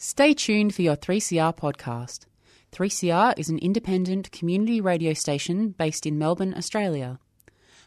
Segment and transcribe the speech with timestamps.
[0.00, 2.20] Stay tuned for your 3CR podcast.
[2.70, 7.18] 3CR is an independent community radio station based in Melbourne, Australia.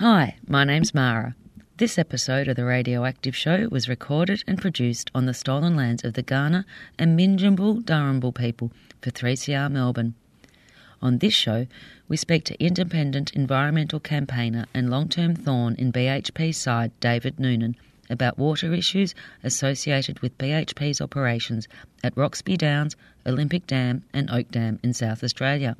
[0.00, 1.34] Hi, my name's Mara.
[1.78, 6.14] This episode of the Radioactive Show was recorded and produced on the stolen lands of
[6.14, 6.64] the Kaurna
[6.96, 8.70] and Minjimbul Darumbal people
[9.02, 10.14] for 3CR Melbourne.
[11.02, 11.66] On this show,
[12.06, 17.74] we speak to independent environmental campaigner and long term thorn in BHP's side, David Noonan,
[18.08, 21.66] about water issues associated with BHP's operations
[22.04, 22.94] at Roxby Downs,
[23.26, 25.76] Olympic Dam, and Oak Dam in South Australia.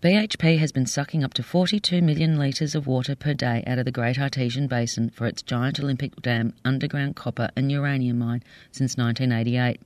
[0.00, 3.84] BHP has been sucking up to 42 million litres of water per day out of
[3.84, 8.96] the Great Artesian Basin for its giant Olympic Dam underground copper and uranium mine since
[8.96, 9.80] 1988.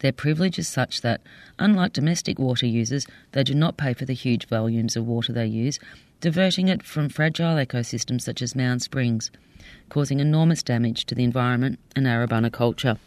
[0.00, 1.20] Their privilege is such that,
[1.60, 5.46] unlike domestic water users, they do not pay for the huge volumes of water they
[5.46, 5.78] use,
[6.20, 9.30] diverting it from fragile ecosystems such as Mound Springs,
[9.90, 12.98] causing enormous damage to the environment and Arabana culture.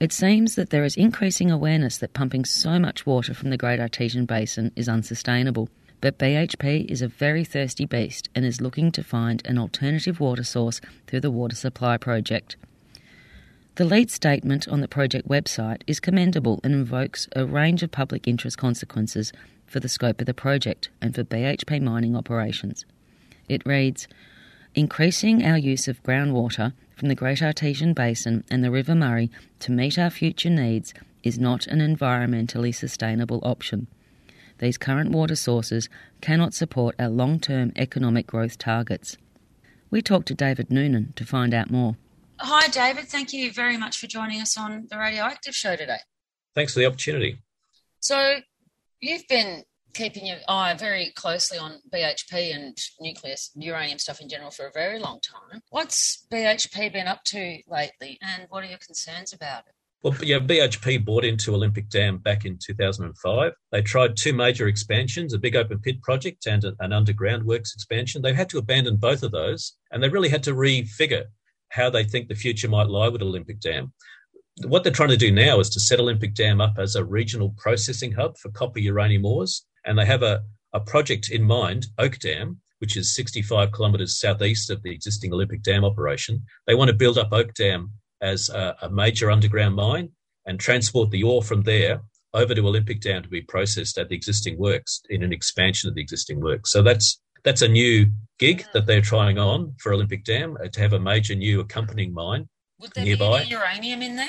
[0.00, 3.80] It seems that there is increasing awareness that pumping so much water from the Great
[3.80, 5.68] Artesian Basin is unsustainable.
[6.00, 10.44] But BHP is a very thirsty beast and is looking to find an alternative water
[10.44, 12.56] source through the Water Supply Project.
[13.74, 18.28] The lead statement on the project website is commendable and invokes a range of public
[18.28, 19.32] interest consequences
[19.66, 22.84] for the scope of the project and for BHP mining operations.
[23.48, 24.06] It reads
[24.76, 29.70] Increasing our use of groundwater from the Great Artesian Basin and the River Murray to
[29.70, 33.86] meet our future needs is not an environmentally sustainable option.
[34.58, 35.88] These current water sources
[36.20, 39.16] cannot support our long term economic growth targets.
[39.92, 41.96] We talked to David Noonan to find out more.
[42.40, 43.04] Hi, David.
[43.04, 45.98] Thank you very much for joining us on the Radioactive Show today.
[46.56, 47.38] Thanks for the opportunity.
[48.00, 48.40] So,
[49.00, 49.62] you've been
[49.94, 54.72] keeping your eye very closely on BHP and nuclear uranium stuff in general for a
[54.72, 55.60] very long time.
[55.70, 59.74] What's BHP been up to lately, and what are your concerns about it?
[60.02, 63.52] Well, yeah, BHP bought into Olympic Dam back in 2005.
[63.72, 68.22] They tried two major expansions, a big open pit project and an underground works expansion.
[68.22, 71.24] They had to abandon both of those, and they really had to refigure
[71.70, 73.92] how they think the future might lie with Olympic Dam
[74.66, 77.54] what they're trying to do now is to set Olympic Dam up as a regional
[77.56, 80.42] processing hub for copper uranium ores and they have a,
[80.74, 85.62] a project in mind, Oak Dam, which is 65 kilometres southeast of the existing Olympic
[85.62, 86.42] Dam operation.
[86.66, 87.90] They want to build up Oak Dam
[88.20, 90.10] as a, a major underground mine
[90.46, 92.02] and transport the ore from there
[92.34, 95.94] over to Olympic Dam to be processed at the existing works in an expansion of
[95.94, 96.70] the existing works.
[96.70, 98.06] So that's that's a new
[98.38, 102.12] gig that they're trying on for Olympic Dam uh, to have a major new accompanying
[102.12, 102.48] mine
[102.80, 103.44] Would there nearby.
[103.44, 104.28] be uranium in there?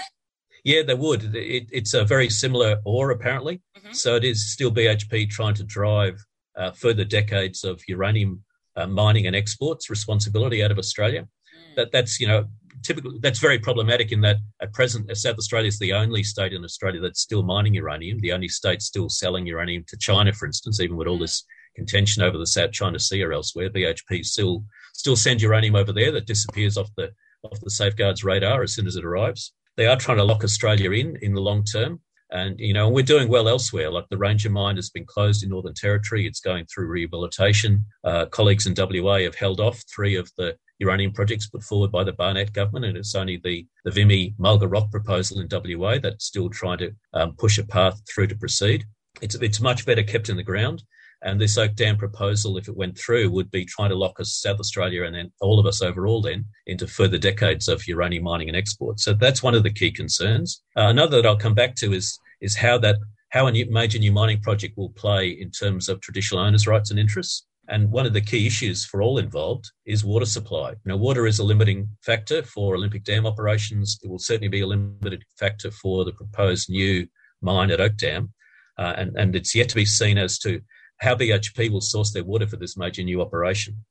[0.70, 1.36] Yeah, they would.
[1.36, 3.60] It, it's a very similar ore, apparently.
[3.76, 3.94] Mm-hmm.
[3.94, 6.24] So it is still BHP trying to drive
[6.56, 8.44] uh, further decades of uranium
[8.76, 11.24] uh, mining and exports responsibility out of Australia.
[11.24, 11.76] Mm.
[11.76, 12.46] That that's you know
[12.84, 16.64] typically that's very problematic in that at present South Australia is the only state in
[16.64, 18.20] Australia that's still mining uranium.
[18.20, 21.22] The only state still selling uranium to China, for instance, even with all mm.
[21.22, 21.44] this
[21.76, 23.72] contention over the South China Sea or elsewhere.
[23.72, 27.12] BHP still still sends uranium over there that disappears off the
[27.44, 30.92] off the safeguards radar as soon as it arrives they are trying to lock Australia
[30.92, 32.02] in in the long term.
[32.32, 33.90] And, you know, we're doing well elsewhere.
[33.90, 36.28] Like the Ranger mine has been closed in Northern Territory.
[36.28, 37.86] It's going through rehabilitation.
[38.04, 42.04] Uh, colleagues in WA have held off three of the uranium projects put forward by
[42.04, 42.86] the Barnett government.
[42.86, 46.92] And it's only the, the Vimy Mulga Rock proposal in WA that's still trying to
[47.14, 48.84] um, push a path through to proceed.
[49.22, 50.84] It's, it's much better kept in the ground.
[51.22, 54.34] And this Oak Dam proposal, if it went through, would be trying to lock us,
[54.34, 58.48] South Australia, and then all of us overall, then into further decades of uranium mining
[58.48, 59.00] and export.
[59.00, 60.62] So that's one of the key concerns.
[60.78, 62.96] Uh, another that I'll come back to is is how that
[63.30, 66.90] how a new, major new mining project will play in terms of traditional owners' rights
[66.90, 67.46] and interests.
[67.68, 70.74] And one of the key issues for all involved is water supply.
[70.86, 74.00] Know, water is a limiting factor for Olympic Dam operations.
[74.04, 77.08] It will certainly be a limited factor for the proposed new
[77.42, 78.34] mine at Oak Dam.
[78.80, 80.62] Uh, and, and it's yet to be seen as to
[81.00, 83.86] how BHP will source their water for this major new operation.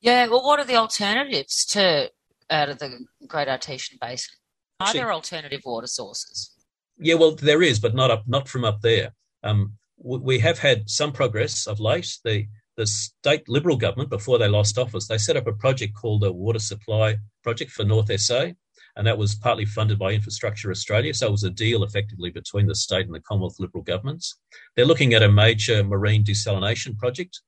[0.00, 2.10] Yeah, well, what are the alternatives to
[2.50, 4.34] out of the Great Artesian Basin?
[4.80, 6.50] Are Actually, there alternative water sources?
[6.98, 9.14] Yeah, well, there is, but not up, not from up there.
[9.42, 12.18] Um, we have had some progress of late.
[12.24, 12.46] The
[12.76, 16.32] the state Liberal government, before they lost office, they set up a project called the
[16.32, 18.52] Water Supply Project for North SA,
[18.96, 21.14] and that was partly funded by Infrastructure Australia.
[21.14, 24.38] So it was a deal effectively between the state and the Commonwealth Liberal governments.
[24.76, 27.40] They're looking at a major marine desalination project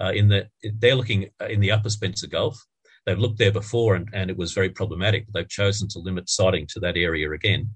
[0.00, 0.48] uh, in that
[0.78, 2.58] they're looking in the upper Spencer Gulf.
[3.04, 5.26] They've looked there before and, and it was very problematic.
[5.32, 7.70] They've chosen to limit siting to that area again.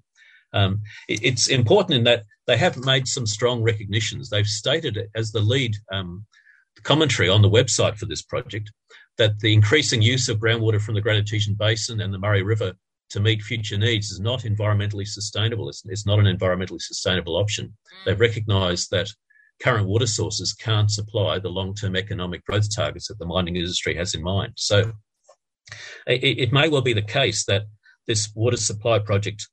[0.52, 4.30] Um, it, it's important in that they have made some strong recognitions.
[4.30, 6.26] They've stated as the lead um,
[6.82, 8.72] commentary on the website for this project
[9.18, 12.72] that the increasing use of groundwater from the Great Artesian Basin and the Murray River
[13.10, 15.68] to meet future needs is not environmentally sustainable.
[15.68, 17.66] It's, it's not an environmentally sustainable option.
[17.66, 18.04] Mm.
[18.04, 19.08] They've recognised that
[19.60, 23.94] current water sources can't supply the long term economic growth targets that the mining industry
[23.96, 24.52] has in mind.
[24.56, 24.92] So
[26.06, 27.64] it, it, may well be the case that
[28.06, 29.46] this water supply project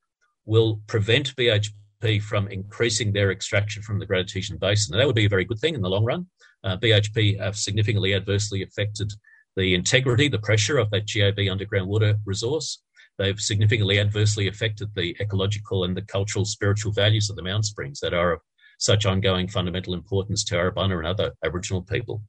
[0.46, 4.94] will prevent BHP from increasing their extraction from the Great Artesian Basin.
[4.94, 6.28] And that would be a very good thing in the long run.
[6.64, 9.12] Uh, BHP have significantly adversely affected
[9.56, 12.82] the integrity, the pressure of that GAB underground water resource.
[13.18, 18.00] They've significantly adversely affected the ecological and the cultural, spiritual values of the Mound Springs
[18.02, 18.42] that are of
[18.78, 22.22] such ongoing fundamental importance to Arabana and other Aboriginal people.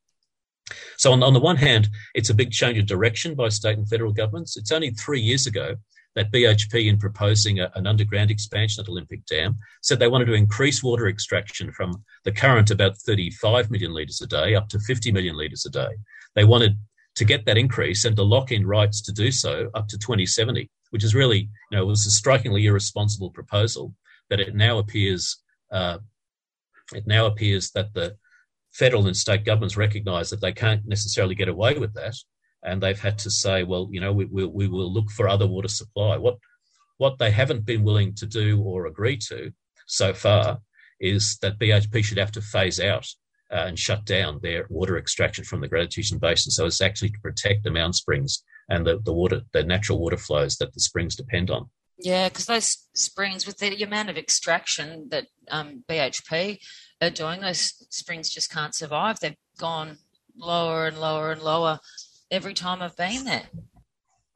[0.96, 3.88] So, on, on the one hand, it's a big change of direction by state and
[3.88, 4.56] federal governments.
[4.56, 5.76] It's only three years ago
[6.14, 10.34] that BHP, in proposing a, an underground expansion at Olympic Dam, said they wanted to
[10.34, 15.12] increase water extraction from the current about 35 million litres a day up to 50
[15.12, 15.96] million litres a day.
[16.34, 16.76] They wanted
[17.16, 20.70] to get that increase and to lock in rights to do so up to 2070,
[20.90, 23.94] which is really, you know, it was a strikingly irresponsible proposal
[24.30, 25.98] that it now appears uh,
[26.94, 28.16] it now appears that the
[28.72, 32.14] federal and state governments recognise that they can't necessarily get away with that,
[32.62, 35.46] and they've had to say, well, you know, we, we, we will look for other
[35.46, 36.16] water supply.
[36.16, 36.38] What
[36.96, 39.52] what they haven't been willing to do or agree to
[39.86, 40.58] so far
[41.00, 43.06] is that BHP should have to phase out
[43.52, 46.50] uh, and shut down their water extraction from the Great Basin.
[46.50, 50.16] So it's actually to protect the mound springs and the, the water, the natural water
[50.16, 51.68] flows that the springs depend on.
[51.98, 56.58] Yeah, because those springs, with the amount of extraction that um, BHP
[57.02, 59.18] are doing, those springs just can't survive.
[59.18, 59.98] They've gone
[60.36, 61.80] lower and lower and lower
[62.30, 63.48] every time I've been there.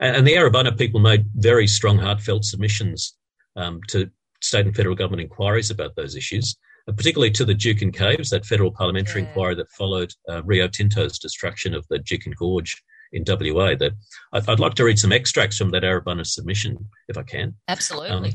[0.01, 3.17] And, and the Arabana people made very strong, heartfelt submissions
[3.55, 6.57] um, to state and federal government inquiries about those issues,
[6.87, 9.29] particularly to the Juukan Caves, that federal parliamentary yeah.
[9.29, 13.75] inquiry that followed uh, Rio Tinto's destruction of the Juukan Gorge in WA.
[13.75, 13.93] That
[14.33, 17.55] I'd, I'd, like to read some extracts from that Arabana submission, if I can.
[17.69, 18.31] Absolutely.
[18.31, 18.35] Um,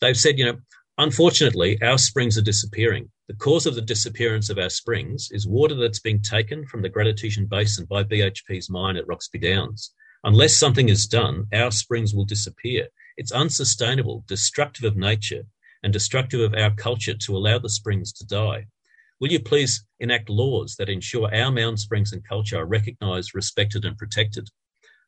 [0.00, 0.58] they've said, you know,
[0.98, 3.10] unfortunately, our springs are disappearing.
[3.28, 6.88] The cause of the disappearance of our springs is water that's being taken from the
[6.88, 7.14] Great
[7.48, 9.92] Basin by BHP's mine at Roxby Downs.
[10.24, 12.88] Unless something is done, our springs will disappear.
[13.16, 15.44] It's unsustainable, destructive of nature,
[15.82, 18.66] and destructive of our culture to allow the springs to die.
[19.20, 23.84] Will you please enact laws that ensure our mound springs and culture are recognised, respected,
[23.84, 24.48] and protected?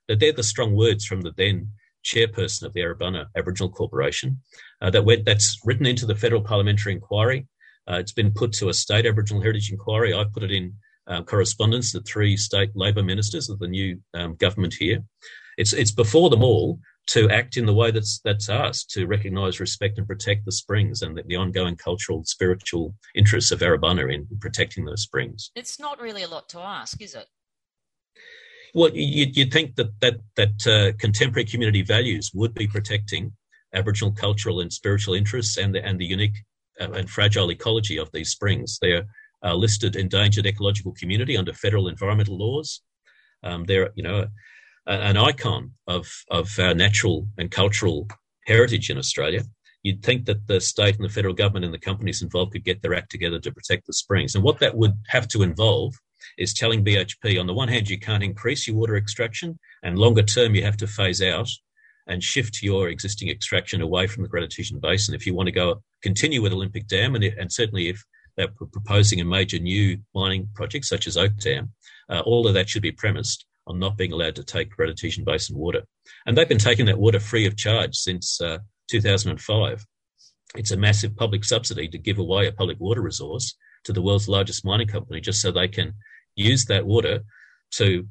[0.06, 1.70] That they're the strong words from the then
[2.05, 4.41] chairperson of the Arabana Aboriginal Corporation.
[4.82, 7.47] Uh, that went, that's written into the federal parliamentary inquiry.
[7.91, 10.12] Uh, it's been put to a state Aboriginal heritage inquiry.
[10.12, 10.75] I put it in
[11.06, 15.03] uh, correspondence to three state Labor ministers of the new um, government here.
[15.58, 16.79] It's it's before them all
[17.09, 21.03] to act in the way that's that's asked to recognise, respect, and protect the springs
[21.03, 25.51] and the, the ongoing cultural, spiritual interests of Arabana in protecting those springs.
[25.55, 27.27] It's not really a lot to ask, is it?
[28.75, 33.33] Well, you'd, you'd think that that that uh, contemporary community values would be protecting
[33.75, 36.37] Aboriginal cultural and spiritual interests and the and the unique
[36.81, 38.79] uh, and fragile ecology of these springs.
[38.81, 39.05] They're
[39.45, 42.81] uh, listed endangered ecological community under federal environmental laws.
[43.43, 44.29] Um, they're you know
[44.86, 48.08] an icon of, of our natural and cultural
[48.46, 49.43] heritage in Australia.
[49.82, 52.82] You'd think that the state and the federal government and the companies involved could get
[52.82, 54.34] their act together to protect the springs.
[54.34, 55.94] And what that would have to involve
[56.39, 60.22] is telling BHP, on the one hand, you can't increase your water extraction, and longer
[60.22, 61.48] term, you have to phase out
[62.06, 65.82] and shift your existing extraction away from the Artesian Basin if you want to go
[66.03, 68.05] continue with Olympic Dam, and, and certainly if
[68.36, 71.72] they're proposing a major new mining project such as Oak Dam,
[72.08, 75.57] uh, all of that should be premised on not being allowed to take Artesian Basin
[75.57, 75.83] water.
[76.27, 78.59] And they've been taking that water free of charge since uh,
[78.91, 79.87] 2005.
[80.57, 83.55] It's a massive public subsidy to give away a public water resource
[83.85, 85.95] to the world's largest mining company just so they can
[86.37, 87.21] use that water
[87.73, 88.07] to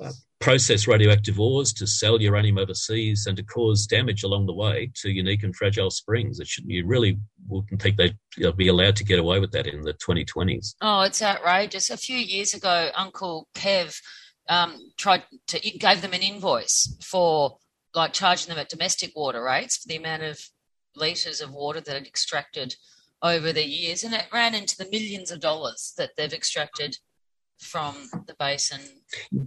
[0.00, 4.90] uh, process radioactive ores, to sell uranium overseas, and to cause damage along the way
[4.94, 6.40] to unique and fragile springs.
[6.40, 8.16] It should you really wouldn't think they'd
[8.56, 10.74] be allowed to get away with that in the 2020s.
[10.80, 11.90] Oh, it's outrageous.
[11.90, 13.94] A few years ago, Uncle Kev
[14.50, 17.58] um, tried to gave them an invoice for
[17.94, 20.38] like charging them at domestic water rates for the amount of
[20.96, 22.74] liters of water that had extracted
[23.22, 26.96] over the years, and it ran into the millions of dollars that they've extracted
[27.58, 27.94] from
[28.26, 28.80] the basin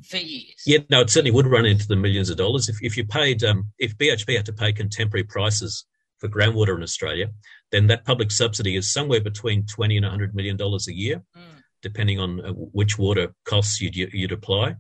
[0.08, 0.62] for years.
[0.66, 3.44] Yeah, no, it certainly would run into the millions of dollars if if you paid
[3.44, 5.86] um, if BHP had to pay contemporary prices
[6.20, 7.28] for groundwater in Australia,
[7.72, 11.24] then that public subsidy is somewhere between twenty and hundred million dollars a year.
[11.38, 14.76] Mm depending on uh, which water costs you'd, you'd apply.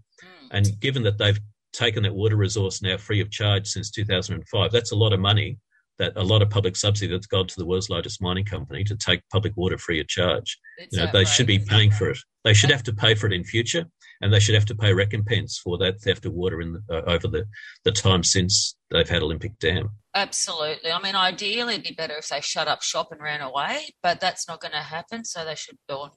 [0.53, 1.39] And given that they've
[1.73, 5.57] taken that water resource now free of charge since 2005, that's a lot of money
[5.99, 8.95] that a lot of public subsidy that's gone to the world's largest mining company to
[8.95, 10.57] take public water free of charge.
[10.77, 12.17] It's you know, they should be paying for it.
[12.43, 13.85] They should have to pay for it in future,
[14.21, 17.03] and they should have to pay recompense for that theft of water in the, uh,
[17.05, 17.45] over the,
[17.85, 19.89] the time since they've had Olympic Dam.
[20.15, 20.91] Absolutely.
[20.91, 24.19] I mean, ideally, it'd be better if they shut up shop and ran away, but
[24.19, 25.23] that's not going to happen.
[25.23, 26.11] So they should, or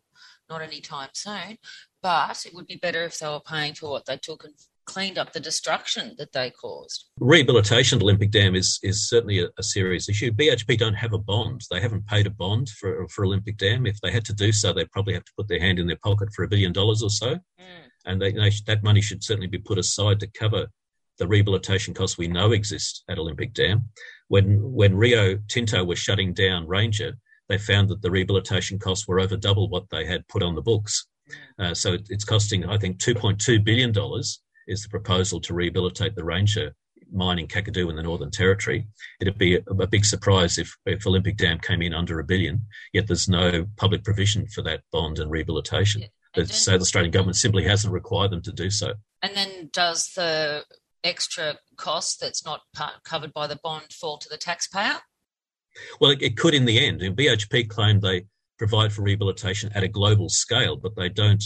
[0.48, 1.58] not anytime soon.
[2.06, 5.18] But it would be better if they were paying for what they took and cleaned
[5.18, 7.06] up the destruction that they caused.
[7.18, 10.30] Rehabilitation of Olympic Dam is is certainly a, a, serious issue.
[10.30, 13.86] BHP don't have a bond; they haven't paid a bond for for Olympic Dam.
[13.86, 15.98] If they had to do so, they'd probably have to put their hand in their
[16.04, 17.84] pocket for a billion dollars or so, mm.
[18.04, 20.68] and they, they, that money should certainly be put aside to cover
[21.18, 23.88] the rehabilitation costs we know exist at Olympic Dam.
[24.28, 27.14] When when Rio Tinto was shutting down Ranger,
[27.48, 30.62] they found that the rehabilitation costs were over double what they had put on the
[30.62, 31.04] books.
[31.58, 33.90] Uh, so it's costing, I think, $2.2 billion
[34.68, 36.74] is the proposal to rehabilitate the Ranger
[37.12, 38.86] mine in Kakadu in the Northern Territory.
[39.20, 42.62] It'd be a, a, big surprise if, if Olympic Dam came in under a billion,
[42.92, 46.02] yet there's no public provision for that bond and rehabilitation.
[46.02, 46.08] Yeah.
[46.34, 48.94] And the Australian government simply hasn't required them to do so.
[49.22, 50.64] And then does the
[51.02, 54.96] extra cost that's not part, covered by the bond fall to the taxpayer?
[56.00, 57.02] Well, it, it could in the end.
[57.02, 58.26] And BHP claimed they
[58.58, 61.42] provide for rehabilitation at a global scale, but they don't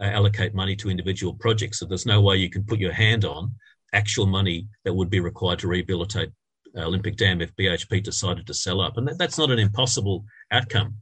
[0.00, 1.78] uh, allocate money to individual projects.
[1.78, 3.54] So there's no way you can put your hand on
[3.92, 6.30] actual money that would be required to rehabilitate
[6.76, 8.96] uh, Olympic Dam if BHP decided to sell up.
[8.96, 10.96] And that, that's not an impossible outcome.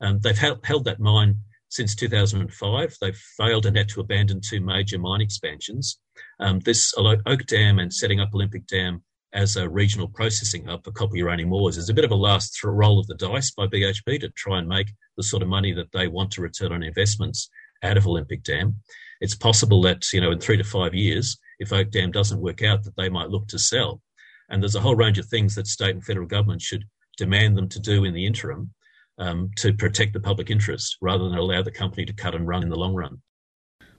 [0.00, 2.96] Um, they've held, held that mine since 2005.
[3.00, 6.00] They've failed and had to abandon two major mine expansions.
[6.40, 10.92] Um, this Oak Dam and setting up Olympic Dam as a regional processing hub for
[10.92, 14.20] copper uranium ores is a bit of a last roll of the dice by BHP
[14.20, 17.50] to try and make the sort of money that they want to return on investments
[17.82, 18.76] out of Olympic Dam.
[19.20, 22.62] It's possible that, you know, in three to five years, if Oak Dam doesn't work
[22.62, 24.00] out, that they might look to sell.
[24.48, 26.84] And there's a whole range of things that state and federal government should
[27.16, 28.72] demand them to do in the interim
[29.18, 32.62] um, to protect the public interest rather than allow the company to cut and run
[32.62, 33.20] in the long run.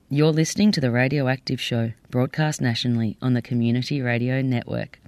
[0.10, 5.00] You're listening to The Radioactive Show, broadcast nationally on the Community Radio Network.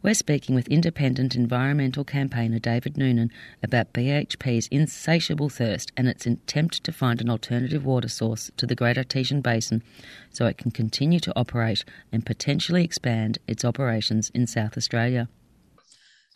[0.00, 3.32] We're speaking with independent environmental campaigner David Noonan
[3.64, 8.76] about BHP's insatiable thirst and its attempt to find an alternative water source to the
[8.76, 9.82] Great Artesian Basin
[10.30, 15.28] so it can continue to operate and potentially expand its operations in South Australia.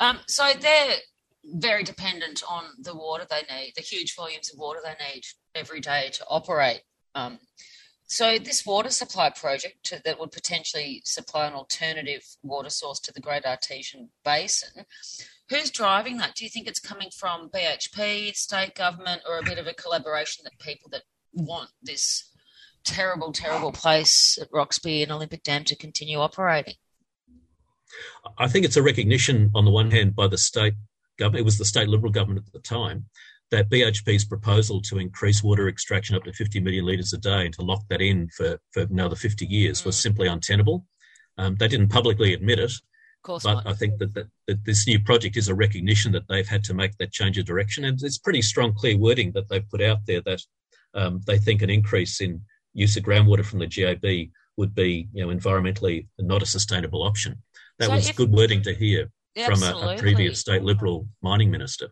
[0.00, 0.97] Um, so they're
[1.45, 5.23] very dependent on the water they need, the huge volumes of water they need
[5.54, 6.81] every day to operate.
[7.14, 7.38] Um,
[8.12, 13.23] so, this water supply project that would potentially supply an alternative water source to the
[13.23, 14.85] Great Artesian Basin,
[15.49, 16.35] who's driving that?
[16.35, 20.45] Do you think it's coming from BHP, state government, or a bit of a collaboration
[20.45, 22.31] that people that want this
[22.85, 26.75] terrible, terrible place at Roxby and Olympic Dam to continue operating?
[28.37, 30.75] I think it's a recognition, on the one hand, by the state
[31.19, 31.40] government.
[31.40, 33.07] It was the state Liberal government at the time
[33.53, 37.55] that BHP's proposal to increase water extraction up to 50 million litres a day and
[37.55, 39.87] to lock that in for, for another 50 years mm.
[39.87, 40.87] was simply untenable.
[41.37, 42.73] Um, they didn't publicly admit it,
[43.25, 43.67] but not.
[43.67, 46.75] I think that, that, that, this new project is a recognition that they've had to
[46.75, 47.85] make that change of direction.
[47.85, 50.41] And it's pretty strong, clear wording that they've put out there that
[50.95, 52.41] um, they think an increase in
[52.73, 57.43] use of groundwater from the GAB would be, you know, environmentally not a sustainable option.
[57.79, 59.11] That so was if, good wording to hear
[59.45, 61.91] from a, a previous state Liberal mining minister.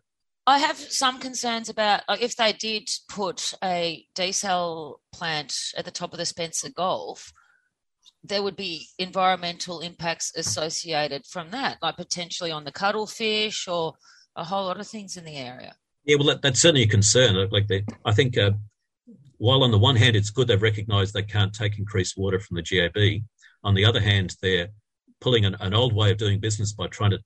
[0.51, 5.93] I have some concerns about like, if they did put a desal plant at the
[5.93, 7.33] top of the Spencer Gulf,
[8.25, 13.95] there would be environmental impacts associated from that, like potentially on the cuttlefish or
[14.35, 15.77] a whole lot of things in the area.
[16.03, 17.49] Yeah, well, that, that's certainly a concern.
[17.53, 18.51] Like, they, I think uh,
[19.39, 22.57] while on the one hand it's good they've recognised they can't take increased water from
[22.57, 23.23] the GAB,
[23.63, 24.71] on the other hand they're
[25.21, 27.21] pulling an, an old way of doing business by trying to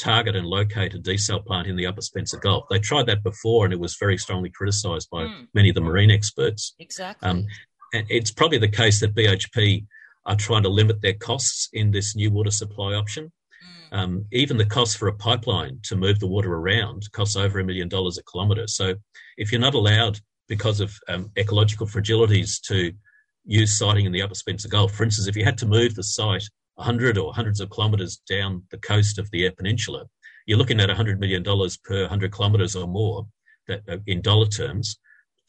[0.00, 2.64] target and locate a desal plant in the Upper Spencer Gulf.
[2.70, 5.46] They tried that before, and it was very strongly criticised by mm.
[5.54, 6.74] many of the marine experts.
[6.78, 7.28] Exactly.
[7.28, 7.46] Um,
[7.92, 9.86] and it's probably the case that BHP
[10.26, 13.32] are trying to limit their costs in this new water supply option.
[13.92, 13.98] Mm.
[13.98, 17.64] Um, even the cost for a pipeline to move the water around costs over a
[17.64, 18.68] million dollars a kilometre.
[18.68, 18.94] So
[19.36, 22.92] if you're not allowed because of um, ecological fragilities to
[23.44, 26.02] use siting in the Upper Spencer Gulf, for instance, if you had to move the
[26.02, 26.44] site
[26.80, 30.06] 100 or hundreds of kilometres down the coast of the Eyre Peninsula,
[30.46, 33.26] you're looking at $100 million per 100 kilometres or more
[33.68, 34.98] that, uh, in dollar terms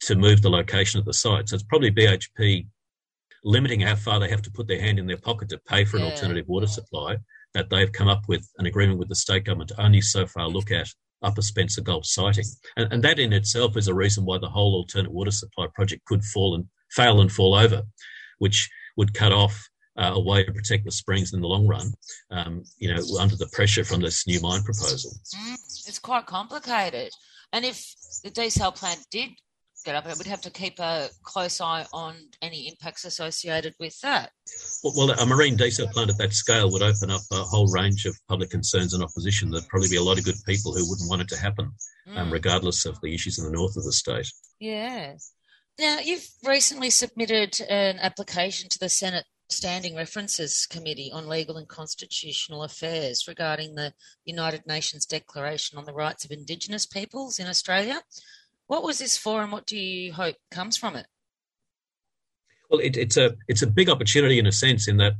[0.00, 1.48] to move the location of the site.
[1.48, 2.66] So it's probably BHP
[3.44, 5.96] limiting how far they have to put their hand in their pocket to pay for
[5.96, 6.10] an yeah.
[6.10, 7.16] alternative water supply
[7.54, 10.48] that they've come up with an agreement with the state government to only so far
[10.48, 10.88] look at
[11.22, 12.44] Upper Spencer Gulf siting.
[12.76, 16.04] And, and, that in itself is a reason why the whole alternate water supply project
[16.04, 17.82] could fall and fail and fall over,
[18.38, 21.92] which would cut off uh, a way to protect the springs in the long run,
[22.30, 25.12] um, you know, under the pressure from this new mine proposal.
[25.34, 25.54] Mm,
[25.86, 27.10] it's quite complicated.
[27.52, 27.94] And if
[28.24, 29.30] the desal plant did
[29.84, 33.98] get up, it would have to keep a close eye on any impacts associated with
[34.00, 34.30] that.
[34.82, 38.06] Well, well, a marine desal plant at that scale would open up a whole range
[38.06, 39.50] of public concerns and opposition.
[39.50, 41.72] There'd probably be a lot of good people who wouldn't want it to happen,
[42.08, 42.18] um, mm.
[42.18, 44.30] um, regardless of the issues in the north of the state.
[44.58, 45.14] Yeah.
[45.78, 51.68] Now, you've recently submitted an application to the Senate Standing References Committee on Legal and
[51.68, 53.92] Constitutional Affairs regarding the
[54.24, 58.00] United Nations Declaration on the Rights of Indigenous Peoples in Australia.
[58.66, 61.06] What was this for, and what do you hope comes from it?
[62.70, 65.12] Well, it, it's a it's a big opportunity in a sense in that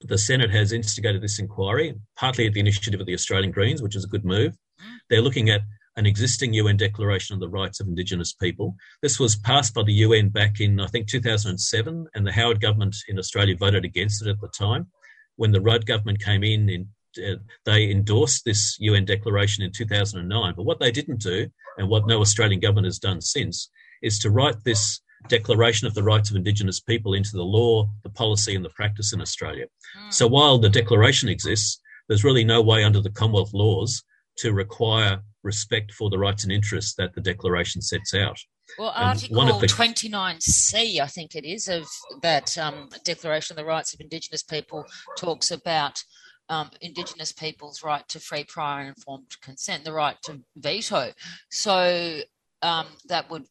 [0.00, 3.96] the Senate has instigated this inquiry, partly at the initiative of the Australian Greens, which
[3.96, 4.52] is a good move.
[4.80, 4.96] Mm.
[5.10, 5.62] They're looking at
[5.98, 8.76] an existing UN Declaration on the Rights of Indigenous People.
[9.02, 12.94] This was passed by the UN back in, I think, 2007, and the Howard government
[13.08, 14.86] in Australia voted against it at the time.
[15.34, 16.88] When the Rudd government came in, in
[17.18, 20.54] uh, they endorsed this UN declaration in 2009.
[20.56, 23.68] But what they didn't do, and what no Australian government has done since,
[24.00, 28.10] is to write this Declaration of the Rights of Indigenous People into the law, the
[28.10, 29.66] policy, and the practice in Australia.
[29.98, 30.12] Mm.
[30.12, 34.04] So while the declaration exists, there's really no way under the Commonwealth laws
[34.36, 38.38] to require respect for the rights and interests that the Declaration sets out.
[38.78, 39.66] Well, Article the...
[39.66, 41.86] 29C, I think it is, of
[42.22, 44.84] that um, Declaration of the Rights of Indigenous People
[45.16, 46.02] talks about
[46.50, 51.12] um, Indigenous people's right to free, prior, and informed consent, the right to veto.
[51.50, 52.20] So
[52.62, 53.46] um, that would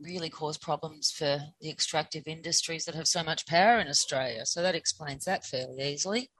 [0.00, 4.44] really cause problems for the extractive industries that have so much power in Australia.
[4.46, 6.30] So that explains that fairly easily.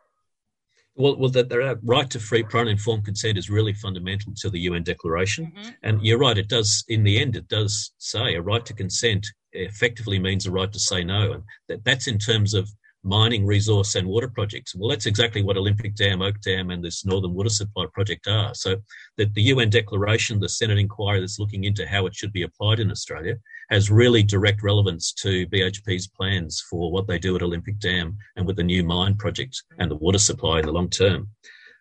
[0.96, 4.50] Well, well, the, the, right to free, prior, and informed consent is really fundamental to
[4.50, 5.70] the UN Declaration, mm-hmm.
[5.82, 6.38] and you're right.
[6.38, 10.52] It does, in the end, it does say a right to consent effectively means a
[10.52, 12.70] right to say no, and that, that's in terms of
[13.02, 14.74] mining, resource, and water projects.
[14.74, 18.54] Well, that's exactly what Olympic Dam, Oak Dam, and this Northern Water Supply Project are.
[18.54, 18.76] So,
[19.16, 22.78] that the UN Declaration, the Senate inquiry that's looking into how it should be applied
[22.78, 23.34] in Australia,
[23.70, 28.46] has really direct relevance to BHP's plans for what they do at Olympic Dam and
[28.46, 31.28] with the new mine project and the water supply in the long term.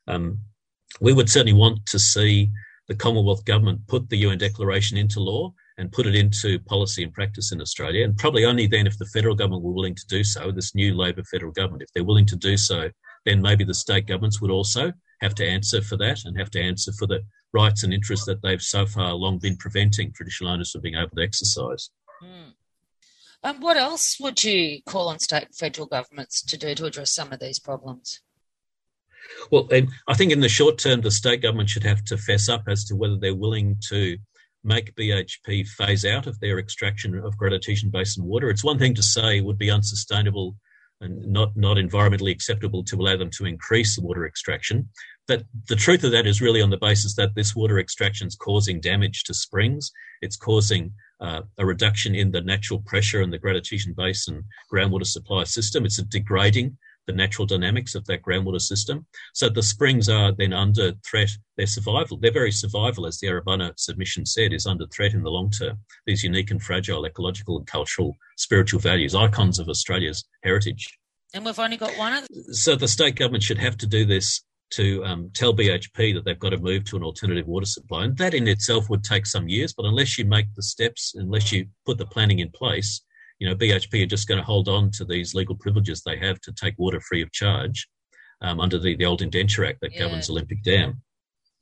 [0.08, 0.40] Um,
[1.02, 2.50] we would certainly want to see
[2.88, 7.14] the Commonwealth Government put the UN Declaration into law and put it into policy and
[7.14, 10.24] practice in Australia, and probably only then if the federal government were willing to do
[10.24, 12.90] so, this new Labor federal government, if they're willing to do so,
[13.26, 14.92] then maybe the state governments would also
[15.22, 17.22] have to answer for that and have to answer for the
[17.54, 21.16] rights and interests that they've so far long been preventing traditional owners from being able
[21.16, 21.90] to exercise.
[22.24, 22.54] Mm.
[23.46, 27.14] Um, what else would you call on state and federal governments to do to address
[27.14, 28.22] some of these problems?
[29.52, 29.70] Well,
[30.08, 32.86] I think in the short term, the state government should have to fess up as
[32.86, 34.18] to whether they're willing to
[34.64, 37.54] make BHP phase out of their extraction of Great
[37.92, 38.50] Basin water.
[38.50, 40.56] It's one thing to say it would be unsustainable
[41.02, 44.90] and not, not environmentally acceptable to allow them to increase the water extraction.
[45.28, 48.36] But the truth of that is really on the basis that this water extraction is
[48.36, 49.92] causing damage to springs.
[50.22, 55.08] It's causing uh, a reduction in the natural pressure in the Great Artesian Basin groundwater
[55.08, 55.86] supply system.
[55.86, 59.06] It's a degrading the natural dynamics of that groundwater system.
[59.34, 61.30] So the springs are then under threat.
[61.58, 65.30] Their survival, their very survival, as the Arabana submission said, is under threat in the
[65.30, 65.80] long term.
[66.06, 70.98] These unique and fragile ecological and cultural spiritual values, icons of Australia's heritage.
[71.34, 72.54] And we've only got one of them.
[72.54, 76.40] So the state government should have to do this to um, tell BHP that they've
[76.40, 78.06] got to move to an alternative water supply.
[78.06, 81.52] And that in itself would take some years, but unless you make the steps, unless
[81.52, 83.02] you put the planning in place,
[83.40, 86.40] you know, BHP are just going to hold on to these legal privileges they have
[86.42, 87.88] to take water free of charge
[88.42, 90.00] um, under the, the old Indenture Act that yeah.
[90.00, 91.02] governs Olympic Dam.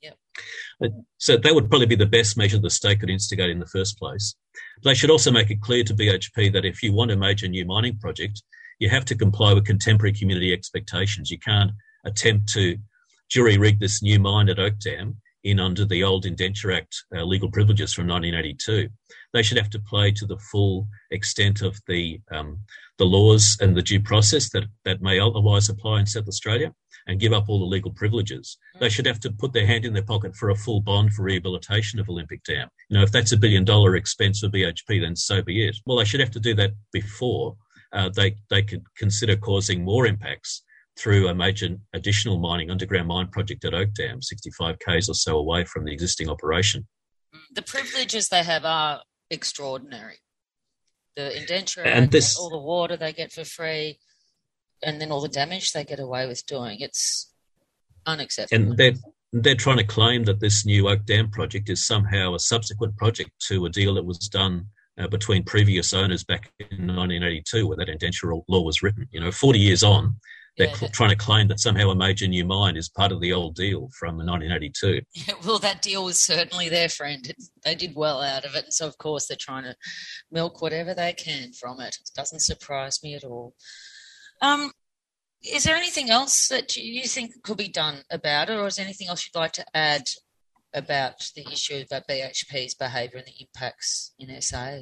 [0.02, 0.92] Yep.
[1.18, 3.98] So that would probably be the best measure the state could instigate in the first
[3.98, 4.34] place.
[4.84, 7.64] They should also make it clear to BHP that if you want a major new
[7.64, 8.42] mining project,
[8.78, 11.30] you have to comply with contemporary community expectations.
[11.30, 11.70] You can't
[12.04, 12.76] attempt to
[13.32, 17.24] jury rig this new mine at Oak Dam in under the old Indenture Act uh,
[17.24, 18.88] legal privileges from 1982.
[19.32, 22.58] They should have to play to the full extent of the um,
[22.98, 26.72] the laws and the due process that, that may otherwise apply in South Australia
[27.08, 28.58] and give up all the legal privileges.
[28.78, 31.22] They should have to put their hand in their pocket for a full bond for
[31.22, 32.68] rehabilitation of Olympic Dam.
[32.90, 35.76] You know, if that's a billion dollar expense for BHP, then so be it.
[35.86, 37.56] Well, they should have to do that before
[37.92, 40.62] uh, they, they could consider causing more impacts
[40.98, 45.38] through a major additional mining underground mine project at Oak Dam, 65 k's or so
[45.38, 46.86] away from the existing operation.
[47.54, 50.18] The privileges they have are extraordinary.
[51.16, 53.98] The indenture and this, all the water they get for free,
[54.82, 56.78] and then all the damage they get away with doing.
[56.80, 57.30] It's
[58.06, 58.70] unacceptable.
[58.70, 58.94] And they're
[59.32, 63.30] they're trying to claim that this new Oak Dam project is somehow a subsequent project
[63.48, 64.66] to a deal that was done
[64.98, 69.08] uh, between previous owners back in 1982, where that indenture law was written.
[69.10, 70.16] You know, 40 years on,
[70.58, 73.32] they're yeah, trying to claim that somehow a major new mine is part of the
[73.32, 75.00] old deal from 1982.
[75.14, 77.32] Yeah, well, that deal was certainly their friend.
[77.64, 79.76] They did well out of it, and so of course they're trying to
[80.30, 81.96] milk whatever they can from it.
[82.00, 83.54] It doesn't surprise me at all.
[84.40, 84.72] Um,
[85.42, 88.84] is there anything else that you think could be done about it, or is there
[88.84, 90.04] anything else you'd like to add
[90.74, 94.80] about the issue of BHP's behaviour and the impacts in SA?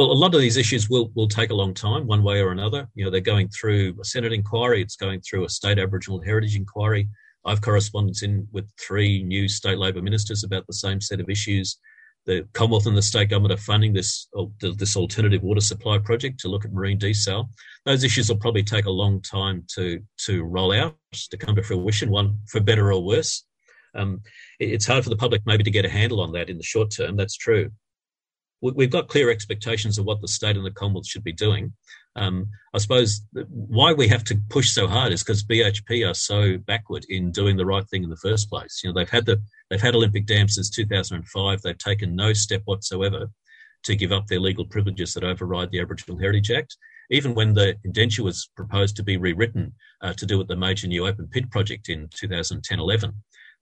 [0.00, 2.52] Well, a lot of these issues will, will take a long time, one way or
[2.52, 2.88] another.
[2.94, 6.56] You know, they're going through a Senate inquiry, it's going through a state Aboriginal heritage
[6.56, 7.06] inquiry.
[7.44, 11.78] I've correspondence in with three new state Labor ministers about the same set of issues.
[12.24, 14.26] The Commonwealth and the state government are funding this
[14.62, 17.50] this alternative water supply project to look at marine desal.
[17.84, 21.62] Those issues will probably take a long time to to roll out, to come to
[21.62, 23.44] fruition, one for better or worse.
[23.94, 24.22] Um,
[24.60, 26.90] it's hard for the public maybe to get a handle on that in the short
[26.90, 27.16] term.
[27.16, 27.70] That's true.
[28.62, 31.72] We've got clear expectations of what the state and the Commonwealth should be doing.
[32.16, 36.58] Um, I suppose why we have to push so hard is because BHP are so
[36.58, 38.80] backward in doing the right thing in the first place.
[38.82, 41.62] You know, they've had the they've had Olympic Dam since 2005.
[41.62, 43.30] They've taken no step whatsoever
[43.84, 46.76] to give up their legal privileges that override the Aboriginal Heritage Act.
[47.10, 50.86] Even when the indenture was proposed to be rewritten uh, to do with the major
[50.86, 53.14] new open pit project in 2010-11,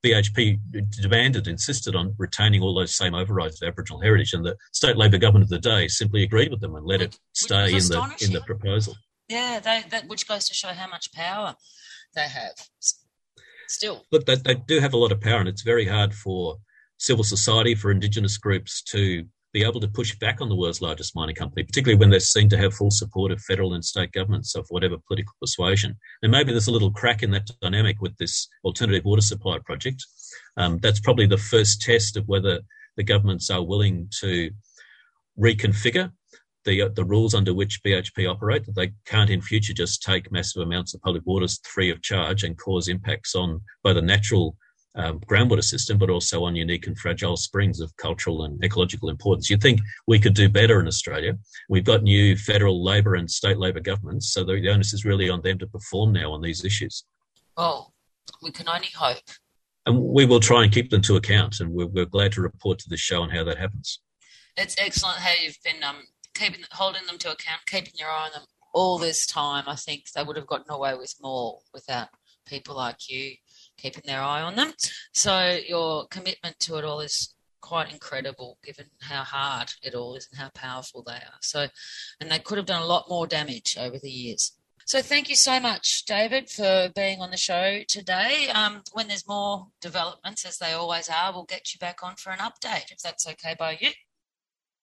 [0.03, 0.59] BHP
[1.01, 5.17] demanded, insisted on retaining all those same overrides of Aboriginal heritage, and the state Labor
[5.17, 8.17] government of the day simply agreed with them and let which, it stay in the
[8.21, 8.95] in the proposal.
[9.27, 11.55] Yeah, they, that which goes to show how much power
[12.15, 12.53] they have.
[13.67, 16.57] Still, look, they, they do have a lot of power, and it's very hard for
[16.97, 21.15] civil society, for Indigenous groups to be able to push back on the world's largest
[21.15, 24.55] mining company, particularly when they seem to have full support of federal and state governments
[24.55, 25.95] of whatever political persuasion.
[26.21, 30.05] And maybe there's a little crack in that dynamic with this alternative water supply project.
[30.57, 32.59] Um, that's probably the first test of whether
[32.95, 34.51] the governments are willing to
[35.39, 36.11] reconfigure
[36.65, 40.31] the, uh, the rules under which BHP operate, that they can't in future just take
[40.31, 44.55] massive amounts of public waters free of charge and cause impacts on both the natural
[44.95, 49.49] um, groundwater system, but also on unique and fragile springs of cultural and ecological importance.
[49.49, 51.37] You'd think we could do better in Australia.
[51.69, 55.41] We've got new federal Labor and state Labor governments, so the onus is really on
[55.41, 57.05] them to perform now on these issues.
[57.55, 57.93] Well,
[58.41, 59.17] we can only hope.
[59.85, 62.79] And we will try and keep them to account, and we're, we're glad to report
[62.79, 63.99] to the show on how that happens.
[64.57, 66.03] It's excellent how you've been um,
[66.35, 69.63] keeping holding them to account, keeping your eye on them all this time.
[69.67, 72.09] I think they would have gotten away with more without
[72.45, 73.35] people like you
[73.79, 74.73] keeping their eye on them.
[75.13, 80.27] So your commitment to it all is quite incredible given how hard it all is
[80.31, 81.39] and how powerful they are.
[81.41, 81.67] So,
[82.19, 84.53] and they could have done a lot more damage over the years.
[84.85, 88.49] So thank you so much, David, for being on the show today.
[88.49, 92.31] Um, when there's more developments, as they always are, we'll get you back on for
[92.31, 93.89] an update, if that's okay by you.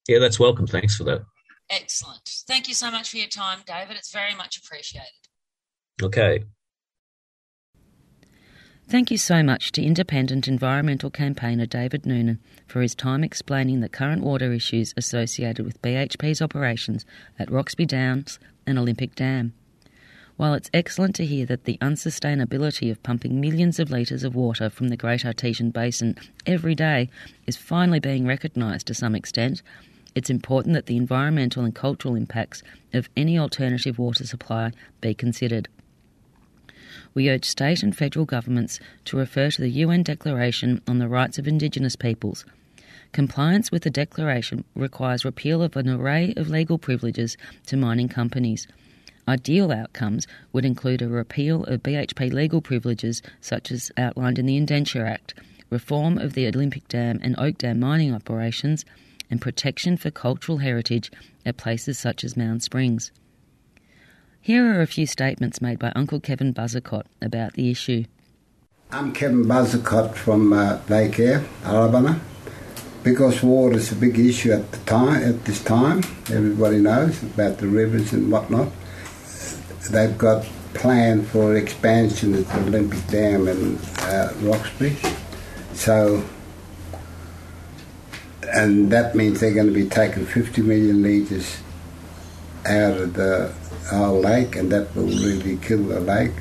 [0.07, 0.69] Yeah, that's welcome.
[0.69, 1.23] Thanks for that.
[1.71, 2.23] Excellent.
[2.47, 3.97] Thank you so much for your time, David.
[3.97, 5.11] It's very much appreciated.
[6.01, 6.45] Okay.
[8.89, 13.89] Thank you so much to independent environmental campaigner David Noonan for his time explaining the
[13.89, 17.05] current water issues associated with BHP's operations
[17.37, 19.55] at Roxby Downs and Olympic Dam.
[20.37, 24.71] While it's excellent to hear that the unsustainability of pumping millions of litres of water
[24.71, 26.15] from the Great Artesian Basin
[26.47, 27.11] every day
[27.45, 29.63] is finally being recognised to some extent,
[30.15, 34.71] it's important that the environmental and cultural impacts of any alternative water supply
[35.01, 35.69] be considered
[37.17, 41.39] we urge state and federal governments to refer to the UN Declaration on the Rights
[41.39, 42.45] of Indigenous Peoples.
[43.13, 48.69] Compliance with the Declaration requires repeal of an array of legal privileges to mining companies.
[49.27, 54.59] Ideal outcomes would include a repeal of BHP legal privileges, such as outlined in the
[54.59, 55.33] Indenture Act,
[55.71, 58.85] reform of the Olympic Dam and Oak Dam mining operations,
[59.31, 61.11] and protection for cultural heritage
[61.47, 63.11] at places such as Mound Springs.
[64.47, 68.05] Here are a few statements made by Uncle Kevin Buzzacott about the issue.
[68.93, 72.21] I'm Kevin Buzzacott from uh, Lake Eyre, Arabana.
[73.03, 77.59] Because water is a big issue at the time, at this time, everybody knows about
[77.59, 78.69] the rivers and whatnot.
[79.91, 84.97] They've got plan for expansion at the Olympic Dam and uh, Roxby.
[85.75, 86.23] So,
[88.55, 91.59] and that means they're going to be taking 50 million litres
[92.65, 93.53] out of the
[93.93, 96.33] our lake, and that will really kill the lake.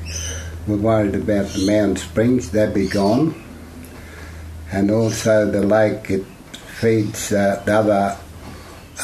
[0.66, 3.34] We're worried about the Mound Springs; they'll be gone,
[4.72, 6.24] and also the lake it
[6.80, 8.16] feeds uh, the other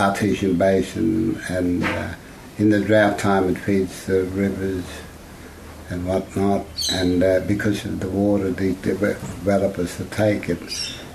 [0.01, 2.15] artesian basin, and uh,
[2.59, 4.85] in the drought time it feeds the rivers
[5.91, 10.59] and whatnot, and uh, because of the water the developers to take it,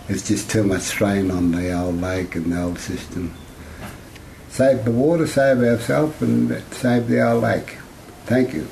[0.07, 3.33] it's just too much strain on the old lake and the old system.
[4.57, 7.77] Save the water, save ourselves, and save the old lake.
[8.25, 8.65] Thank you.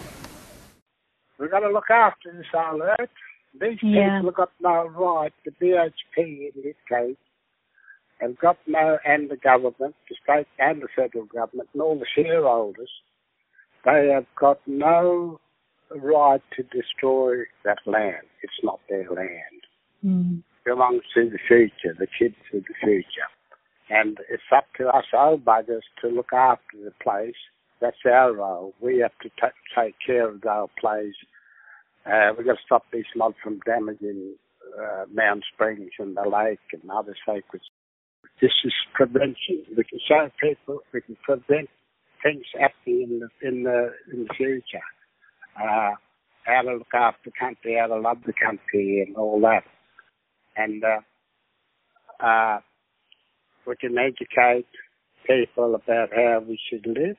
[1.38, 3.12] We've got to look after this old earth.
[3.54, 4.18] These Yeah.
[4.18, 7.18] people have got no right, the BHP in this case,
[8.20, 12.08] have got no, and the government, the state and the federal government, and all the
[12.16, 12.90] shareholders,
[13.84, 15.40] they have got no
[15.92, 18.26] right to destroy that land.
[18.42, 19.62] It's not their land.
[20.04, 20.40] Mm.
[20.40, 23.30] It belongs to the future, the kids of the future.
[23.90, 27.36] And it's up to us old buggers to look after the place.
[27.82, 28.74] That's our role.
[28.80, 31.14] We have to ta take care of our place.
[32.06, 34.36] Uh, we've got to stop these lot from damaging
[34.80, 37.62] uh, Mound Springs and the lake and other sacred.
[38.42, 39.66] This is prevention.
[39.78, 41.70] We can show people we can prevent
[42.24, 44.86] things happening in the in the in the future.
[45.60, 45.92] Uh,
[46.44, 49.64] how to look after the country, how to love the country, and all that.
[50.56, 52.60] And uh, uh,
[53.66, 54.68] we can educate
[55.28, 57.18] people about how we should live.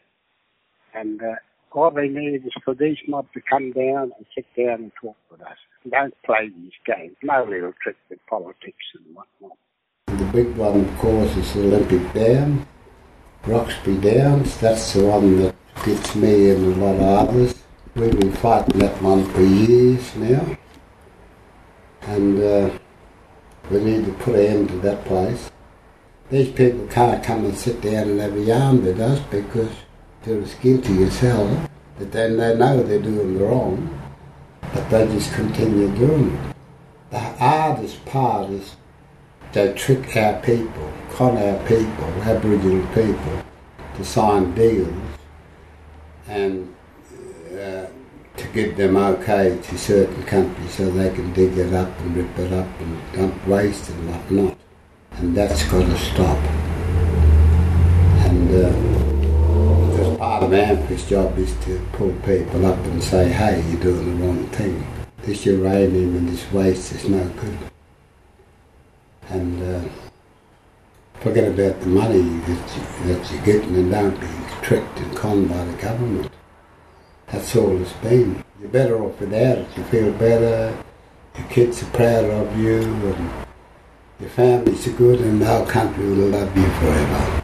[0.94, 1.36] And uh,
[1.72, 5.16] all they need is for these mobs to come down and sit down and talk
[5.30, 5.58] with us.
[5.90, 7.16] Don't play these games.
[7.22, 9.58] No little trick with politics and whatnot.
[10.06, 12.66] The big one, of course, is Olympic Dam,
[13.44, 14.56] Roxby Downs.
[14.58, 15.54] That's the one that
[15.84, 17.62] gets me and a lot of others.
[17.94, 20.56] We've been fighting that one for years now,
[22.02, 22.78] and uh,
[23.70, 25.50] we need to put an end to that place.
[26.28, 29.70] These people can't come and sit down and have a yarn with us because
[30.24, 31.68] they're as guilty as hell.
[31.98, 33.96] But then they know they're doing wrong,
[34.74, 36.56] but they just continue doing it.
[37.10, 38.74] The hardest part is
[39.52, 43.42] they trick our people, con our people, Aboriginal people,
[43.94, 44.92] to sign deals
[46.26, 46.74] and
[47.52, 47.86] uh,
[48.36, 52.36] to give them okay to certain countries so they can dig it up and rip
[52.36, 54.58] it up and dump waste and whatnot.
[55.18, 56.38] And that's got to stop.
[58.26, 63.80] And uh, part of AMP's job is to pull people up and say, hey, you're
[63.80, 64.86] doing the wrong thing.
[65.22, 67.58] This uranium and this waste is no good
[69.28, 69.88] and uh,
[71.20, 74.26] forget about the money that, you, that you're getting and don't be
[74.62, 76.30] tricked and conned by the government.
[77.28, 78.44] That's all it's been.
[78.60, 79.68] You're better off without it.
[79.76, 80.76] You feel better,
[81.36, 83.45] your kids are proud of you, and
[84.20, 87.42] your families are good, and whole country will love you forever.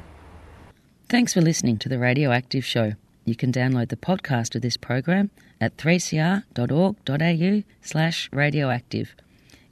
[1.08, 2.92] Thanks for listening to the Radioactive Show.
[3.24, 5.30] You can download the podcast of this program
[5.60, 9.14] at 3cr.org.au slash radioactive.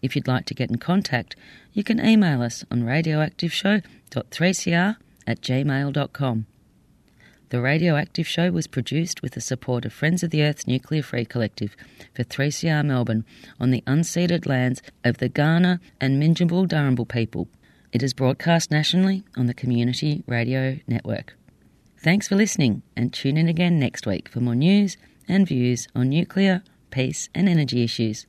[0.02, 1.36] If you'd like to get in contact,
[1.72, 6.46] you can email us on radioactiveshow.3cr at gmail.com.
[7.50, 11.24] The Radioactive Show was produced with the support of Friends of the Earth's Nuclear Free
[11.24, 11.76] Collective
[12.14, 13.24] for 3CR Melbourne
[13.58, 17.48] on the unceded lands of the Kaurna and Minjibul Darrumbal people.
[17.92, 21.36] It is broadcast nationally on the Community Radio Network.
[21.98, 26.08] Thanks for listening and tune in again next week for more news and views on
[26.08, 28.26] nuclear, peace and energy issues.